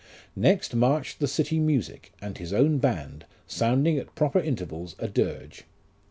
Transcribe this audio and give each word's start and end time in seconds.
2 0.33 0.41
Next 0.41 0.73
marched 0.73 1.19
the 1.19 1.27
city 1.27 1.59
music, 1.59 2.11
and 2.19 2.39
his 2.39 2.51
own 2.53 2.79
band, 2.79 3.23
sounding 3.45 3.99
at 3.99 4.15
proper 4.15 4.39
intervals 4.39 4.95
a 4.97 5.07
dirge. 5.07 5.65